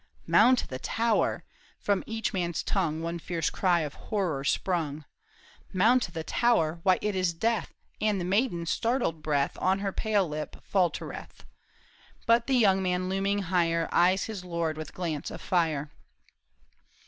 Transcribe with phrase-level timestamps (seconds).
[0.25, 1.43] Mount the tower!
[1.79, 5.05] from each man's tongue One fierce cry of horror sprung.
[5.73, 10.27] Mount the tower, why it is death And the maiden's startled breath On her pale
[10.27, 11.45] lip faltereth.
[12.25, 15.91] But the young man looming higher Eyes his lord with glance of fire.